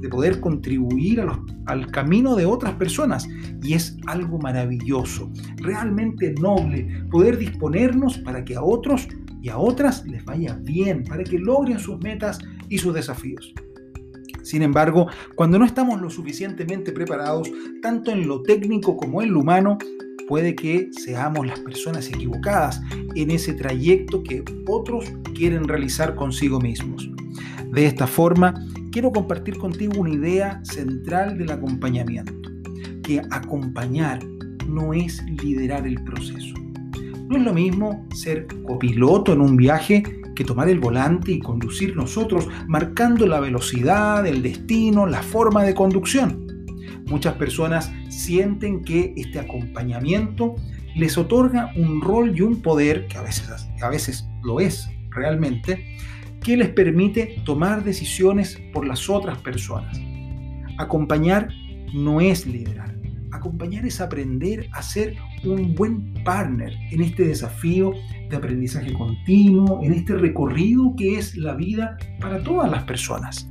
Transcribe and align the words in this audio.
de 0.00 0.08
poder 0.08 0.40
contribuir 0.40 1.22
al 1.66 1.86
camino 1.88 2.34
de 2.34 2.46
otras 2.46 2.72
personas. 2.76 3.28
Y 3.62 3.74
es 3.74 3.98
algo 4.06 4.38
maravilloso, 4.38 5.30
realmente 5.56 6.32
noble, 6.40 7.04
poder 7.10 7.36
disponernos 7.36 8.16
para 8.18 8.42
que 8.42 8.56
a 8.56 8.62
otros 8.62 9.06
y 9.42 9.50
a 9.50 9.58
otras 9.58 10.06
les 10.06 10.24
vaya 10.24 10.58
bien, 10.62 11.04
para 11.04 11.24
que 11.24 11.38
logren 11.38 11.78
sus 11.78 11.98
metas 11.98 12.38
y 12.70 12.78
sus 12.78 12.94
desafíos. 12.94 13.52
Sin 14.42 14.62
embargo, 14.62 15.08
cuando 15.34 15.58
no 15.58 15.64
estamos 15.64 16.00
lo 16.00 16.10
suficientemente 16.10 16.92
preparados, 16.92 17.50
tanto 17.80 18.10
en 18.10 18.26
lo 18.26 18.42
técnico 18.42 18.96
como 18.96 19.22
en 19.22 19.32
lo 19.32 19.40
humano, 19.40 19.78
puede 20.28 20.54
que 20.54 20.88
seamos 20.92 21.46
las 21.46 21.60
personas 21.60 22.08
equivocadas 22.08 22.80
en 23.14 23.30
ese 23.30 23.54
trayecto 23.54 24.22
que 24.22 24.44
otros 24.66 25.12
quieren 25.34 25.68
realizar 25.68 26.14
consigo 26.14 26.60
mismos. 26.60 27.08
De 27.70 27.86
esta 27.86 28.06
forma, 28.06 28.54
quiero 28.90 29.10
compartir 29.12 29.56
contigo 29.58 30.00
una 30.00 30.10
idea 30.10 30.60
central 30.64 31.38
del 31.38 31.50
acompañamiento, 31.50 32.32
que 33.02 33.22
acompañar 33.30 34.24
no 34.68 34.94
es 34.94 35.22
liderar 35.42 35.86
el 35.86 36.02
proceso. 36.04 36.54
No 37.28 37.36
es 37.36 37.44
lo 37.44 37.54
mismo 37.54 38.06
ser 38.14 38.46
copiloto 38.66 39.32
en 39.32 39.40
un 39.40 39.56
viaje 39.56 40.02
que 40.34 40.44
tomar 40.44 40.68
el 40.68 40.80
volante 40.80 41.32
y 41.32 41.38
conducir 41.38 41.96
nosotros, 41.96 42.48
marcando 42.66 43.26
la 43.26 43.40
velocidad, 43.40 44.26
el 44.26 44.42
destino, 44.42 45.06
la 45.06 45.22
forma 45.22 45.64
de 45.64 45.74
conducción. 45.74 46.46
Muchas 47.06 47.34
personas 47.34 47.92
sienten 48.08 48.82
que 48.84 49.12
este 49.16 49.38
acompañamiento 49.38 50.54
les 50.94 51.16
otorga 51.18 51.72
un 51.76 52.00
rol 52.00 52.36
y 52.36 52.42
un 52.42 52.62
poder, 52.62 53.06
que 53.06 53.18
a 53.18 53.22
veces, 53.22 53.50
a 53.82 53.88
veces 53.88 54.26
lo 54.42 54.60
es 54.60 54.88
realmente, 55.10 55.96
que 56.42 56.56
les 56.56 56.70
permite 56.70 57.40
tomar 57.44 57.84
decisiones 57.84 58.58
por 58.72 58.86
las 58.86 59.08
otras 59.08 59.38
personas. 59.38 60.00
Acompañar 60.78 61.48
no 61.94 62.20
es 62.20 62.46
liderar 62.46 62.92
acompañar 63.32 63.84
es 63.84 64.00
aprender 64.00 64.68
a 64.72 64.82
ser 64.82 65.16
un 65.44 65.74
buen 65.74 66.14
partner 66.24 66.72
en 66.90 67.02
este 67.02 67.24
desafío 67.24 67.92
de 68.28 68.36
aprendizaje 68.36 68.92
continuo, 68.92 69.80
en 69.82 69.92
este 69.92 70.14
recorrido 70.14 70.94
que 70.96 71.18
es 71.18 71.36
la 71.36 71.54
vida 71.54 71.96
para 72.20 72.42
todas 72.42 72.70
las 72.70 72.84
personas. 72.84 73.48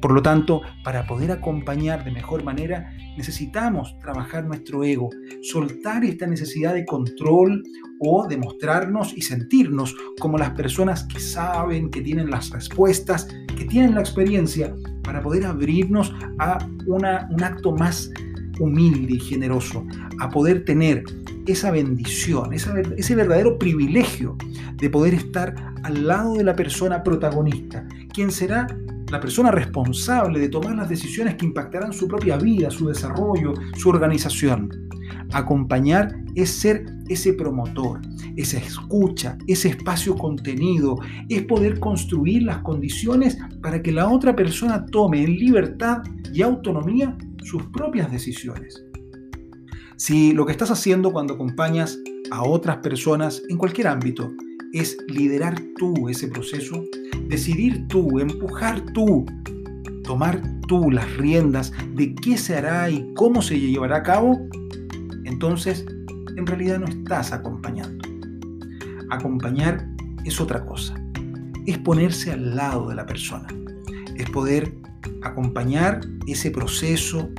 Por 0.00 0.12
lo 0.12 0.22
tanto, 0.22 0.62
para 0.84 1.06
poder 1.06 1.30
acompañar 1.30 2.04
de 2.04 2.10
mejor 2.10 2.42
manera, 2.42 2.92
necesitamos 3.16 3.96
trabajar 4.00 4.44
nuestro 4.44 4.84
ego, 4.84 5.10
soltar 5.42 6.04
esta 6.04 6.26
necesidad 6.26 6.74
de 6.74 6.84
control 6.84 7.62
o 8.00 8.26
demostrarnos 8.26 9.16
y 9.16 9.22
sentirnos 9.22 9.94
como 10.18 10.38
las 10.38 10.50
personas 10.50 11.04
que 11.04 11.20
saben, 11.20 11.90
que 11.90 12.00
tienen 12.00 12.30
las 12.30 12.50
respuestas, 12.50 13.28
que 13.56 13.64
tienen 13.64 13.94
la 13.94 14.00
experiencia, 14.00 14.74
para 15.04 15.22
poder 15.22 15.46
abrirnos 15.46 16.12
a 16.38 16.66
una, 16.86 17.28
un 17.30 17.42
acto 17.42 17.72
más 17.72 18.10
humilde 18.62 19.14
y 19.14 19.20
generoso, 19.20 19.84
a 20.20 20.28
poder 20.28 20.64
tener 20.64 21.04
esa 21.46 21.70
bendición, 21.70 22.52
ese 22.52 23.14
verdadero 23.14 23.58
privilegio 23.58 24.36
de 24.76 24.90
poder 24.90 25.14
estar 25.14 25.54
al 25.82 26.06
lado 26.06 26.34
de 26.34 26.44
la 26.44 26.54
persona 26.54 27.02
protagonista, 27.02 27.86
quien 28.12 28.30
será 28.30 28.66
la 29.10 29.20
persona 29.20 29.50
responsable 29.50 30.38
de 30.40 30.48
tomar 30.48 30.74
las 30.74 30.88
decisiones 30.88 31.34
que 31.34 31.44
impactarán 31.44 31.92
su 31.92 32.08
propia 32.08 32.36
vida, 32.38 32.70
su 32.70 32.88
desarrollo, 32.88 33.52
su 33.76 33.90
organización. 33.90 34.70
Acompañar 35.32 36.14
es 36.34 36.50
ser 36.50 36.86
ese 37.08 37.34
promotor, 37.34 38.00
esa 38.36 38.58
escucha, 38.58 39.36
ese 39.46 39.68
espacio 39.68 40.16
contenido, 40.16 40.98
es 41.28 41.42
poder 41.42 41.78
construir 41.78 42.44
las 42.44 42.58
condiciones 42.58 43.36
para 43.60 43.82
que 43.82 43.92
la 43.92 44.08
otra 44.08 44.34
persona 44.34 44.86
tome 44.86 45.22
en 45.22 45.36
libertad 45.36 46.02
y 46.32 46.42
autonomía 46.42 47.16
sus 47.42 47.64
propias 47.66 48.10
decisiones. 48.10 48.82
Si 49.96 50.32
lo 50.32 50.46
que 50.46 50.52
estás 50.52 50.70
haciendo 50.70 51.12
cuando 51.12 51.34
acompañas 51.34 51.98
a 52.30 52.42
otras 52.42 52.78
personas 52.78 53.42
en 53.48 53.56
cualquier 53.56 53.88
ámbito 53.88 54.32
es 54.72 54.96
liderar 55.08 55.60
tú 55.76 56.08
ese 56.08 56.28
proceso, 56.28 56.84
decidir 57.28 57.86
tú, 57.88 58.18
empujar 58.18 58.82
tú, 58.92 59.26
tomar 60.02 60.42
tú 60.66 60.90
las 60.90 61.16
riendas 61.16 61.72
de 61.94 62.14
qué 62.14 62.36
se 62.36 62.56
hará 62.56 62.90
y 62.90 63.12
cómo 63.14 63.42
se 63.42 63.60
llevará 63.60 63.98
a 63.98 64.02
cabo, 64.02 64.38
entonces 65.24 65.84
en 66.36 66.46
realidad 66.46 66.78
no 66.78 66.86
estás 66.86 67.32
acompañando. 67.32 68.04
Acompañar 69.10 69.86
es 70.24 70.40
otra 70.40 70.64
cosa. 70.64 70.94
Es 71.66 71.78
ponerse 71.78 72.32
al 72.32 72.56
lado 72.56 72.88
de 72.88 72.94
la 72.94 73.06
persona. 73.06 73.46
Es 74.16 74.28
poder 74.30 74.74
acompañar 75.22 76.00
ese 76.26 76.50
proceso 76.50 77.30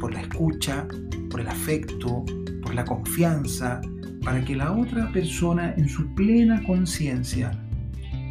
por 0.00 0.12
la 0.12 0.20
escucha, 0.20 0.86
por 1.30 1.40
el 1.40 1.48
afecto, 1.48 2.24
por 2.62 2.74
la 2.74 2.84
confianza, 2.84 3.80
para 4.24 4.44
que 4.44 4.56
la 4.56 4.72
otra 4.72 5.10
persona 5.12 5.74
en 5.76 5.88
su 5.88 6.14
plena 6.14 6.62
conciencia 6.64 7.52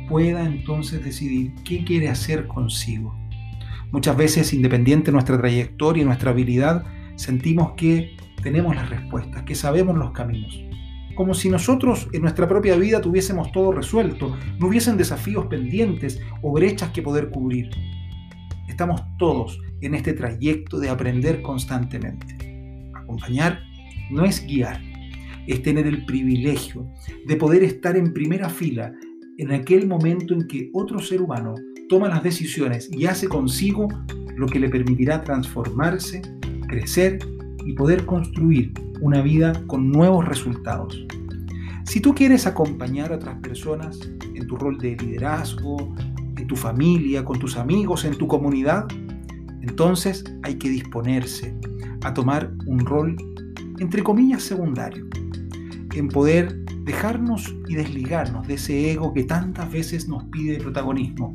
pueda 0.08 0.46
entonces 0.46 1.04
decidir 1.04 1.54
qué 1.64 1.84
quiere 1.84 2.10
hacer 2.10 2.48
consigo. 2.48 3.18
Muchas 3.92 4.18
veces, 4.18 4.54
independiente 4.54 5.08
de 5.08 5.14
nuestra 5.14 5.38
trayectoria 5.38 6.04
y 6.04 6.06
nuestra 6.06 6.32
habilidad, 6.32 6.84
sentimos 7.16 7.72
que 7.78 8.16
tenemos 8.44 8.76
las 8.76 8.90
respuestas, 8.90 9.44
que 9.44 9.56
sabemos 9.56 9.98
los 9.98 10.12
caminos. 10.12 10.64
Como 11.16 11.34
si 11.34 11.50
nosotros 11.50 12.08
en 12.14 12.22
nuestra 12.22 12.48
propia 12.48 12.76
vida 12.76 13.02
tuviésemos 13.02 13.52
todo 13.52 13.72
resuelto, 13.72 14.36
no 14.60 14.68
hubiesen 14.68 14.98
desafíos 14.98 15.48
pendientes 15.48 16.22
o 16.42 16.52
brechas 16.52 16.92
que 16.92 17.02
poder 17.02 17.30
cubrir. 17.30 17.72
Estamos 18.68 19.02
todos 19.18 19.60
en 19.82 19.96
este 19.96 20.14
trayecto 20.14 20.80
de 20.80 20.90
aprender 20.90 21.42
constantemente. 21.42 22.92
Acompañar 22.96 23.60
no 24.12 24.26
es 24.26 24.46
guiar, 24.46 24.82
es 25.48 25.64
tener 25.64 25.88
el 25.88 26.06
privilegio 26.06 26.88
de 27.26 27.36
poder 27.38 27.64
estar 27.64 27.96
en 27.96 28.14
primera 28.14 28.50
fila 28.50 28.94
en 29.38 29.52
aquel 29.52 29.88
momento 29.88 30.34
en 30.34 30.48
que 30.48 30.70
otro 30.74 31.00
ser 31.00 31.22
humano 31.22 31.56
toma 31.90 32.10
las 32.10 32.24
decisiones 32.24 32.90
y 32.92 33.06
hace 33.06 33.28
consigo 33.28 33.88
lo 34.36 34.48
que 34.48 34.60
le 34.60 34.70
permitirá 34.70 35.24
transformarse, 35.24 36.22
crecer 36.68 37.20
y 37.66 37.74
poder 37.74 38.06
construir 38.06 38.74
una 39.02 39.22
vida 39.22 39.54
con 39.68 39.92
nuevos 39.92 40.26
resultados. 40.28 41.06
Si 41.86 42.02
tú 42.02 42.14
quieres 42.14 42.46
acompañar 42.46 43.12
a 43.12 43.16
otras 43.16 43.40
personas 43.40 44.00
en 44.36 44.46
tu 44.48 44.58
rol 44.58 44.78
de 44.78 44.98
liderazgo, 44.98 45.96
en 46.38 46.48
tu 46.48 46.56
familia, 46.56 47.26
con 47.26 47.40
tus 47.40 47.58
amigos, 47.58 48.06
en 48.06 48.18
tu 48.18 48.28
comunidad, 48.28 48.88
entonces 49.62 50.24
hay 50.44 50.56
que 50.56 50.70
disponerse, 50.70 51.56
a 52.04 52.14
tomar 52.14 52.54
un 52.68 52.80
rol, 52.80 53.16
entre 53.80 54.04
comillas, 54.04 54.44
secundario, 54.44 55.08
en 55.94 56.08
poder 56.08 56.64
dejarnos 56.84 57.54
y 57.68 57.76
desligarnos 57.76 58.48
de 58.48 58.54
ese 58.54 58.92
ego 58.92 59.14
que 59.14 59.24
tantas 59.24 59.72
veces 59.72 60.08
nos 60.08 60.24
pide 60.26 60.60
protagonismo, 60.60 61.34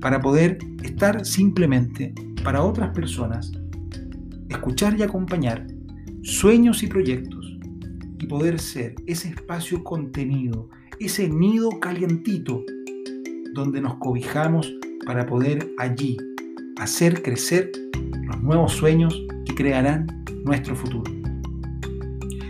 para 0.00 0.20
poder 0.20 0.58
estar 0.82 1.24
simplemente 1.24 2.12
para 2.42 2.62
otras 2.62 2.90
personas, 2.90 3.52
escuchar 4.48 4.98
y 4.98 5.02
acompañar 5.02 5.66
sueños 6.22 6.82
y 6.82 6.86
proyectos 6.86 7.58
y 8.18 8.26
poder 8.26 8.58
ser 8.58 8.94
ese 9.06 9.28
espacio 9.28 9.84
contenido, 9.84 10.68
ese 10.98 11.28
nido 11.28 11.70
calientito 11.80 12.64
donde 13.54 13.80
nos 13.80 13.94
cobijamos 13.94 14.70
para 15.06 15.24
poder 15.24 15.70
allí 15.78 16.16
hacer 16.78 17.22
crecer 17.22 17.70
los 18.26 18.42
nuevos 18.42 18.72
sueños 18.72 19.24
que 19.46 19.54
crearán 19.54 20.24
nuestro 20.44 20.74
futuro. 20.74 21.10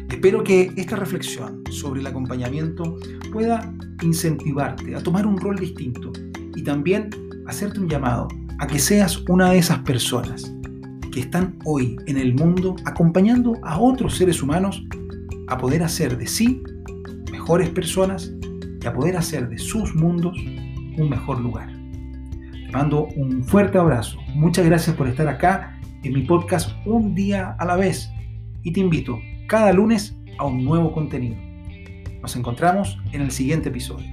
Espero 0.09 0.43
que 0.43 0.73
esta 0.77 0.97
reflexión 0.97 1.63
sobre 1.71 2.01
el 2.01 2.07
acompañamiento 2.07 2.97
pueda 3.31 3.73
incentivarte 4.03 4.95
a 4.95 5.03
tomar 5.03 5.27
un 5.27 5.37
rol 5.37 5.57
distinto 5.57 6.11
y 6.57 6.63
también 6.63 7.11
hacerte 7.47 7.81
un 7.81 7.89
llamado 7.89 8.29
a 8.59 8.67
que 8.67 8.79
seas 8.79 9.23
una 9.29 9.51
de 9.51 9.59
esas 9.59 9.81
personas 9.81 10.51
que 11.13 11.21
están 11.21 11.59
hoy 11.65 11.97
en 12.07 12.17
el 12.17 12.35
mundo 12.35 12.75
acompañando 12.87 13.59
a 13.63 13.79
otros 13.79 14.17
seres 14.17 14.43
humanos 14.43 14.83
a 15.49 15.59
poder 15.59 15.83
hacer 15.83 16.17
de 16.17 16.27
sí 16.27 16.63
mejores 17.31 17.69
personas 17.69 18.33
y 18.83 18.87
a 18.87 18.93
poder 18.95 19.17
hacer 19.17 19.49
de 19.49 19.59
sus 19.59 19.95
mundos 19.95 20.37
un 20.97 21.09
mejor 21.09 21.41
lugar. 21.41 21.69
Te 21.69 22.71
mando 22.73 23.07
un 23.17 23.45
fuerte 23.45 23.79
abrazo. 23.79 24.19
Muchas 24.35 24.65
gracias 24.67 24.97
por 24.97 25.09
estar 25.09 25.29
acá 25.29 25.79
en 26.03 26.13
mi 26.13 26.23
podcast 26.23 26.71
Un 26.87 27.15
día 27.15 27.57
a 27.59 27.65
la 27.65 27.77
vez 27.77 28.11
y 28.63 28.73
te 28.73 28.81
invito 28.81 29.19
cada 29.47 29.73
lunes 29.73 30.17
a 30.39 30.45
un 30.45 30.65
nuevo 30.65 30.93
contenido. 30.93 31.37
Nos 32.21 32.37
encontramos 32.37 32.99
en 33.13 33.21
el 33.21 33.31
siguiente 33.31 33.69
episodio. 33.69 34.07